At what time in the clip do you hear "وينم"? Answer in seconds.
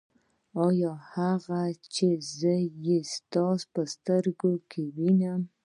4.97-5.41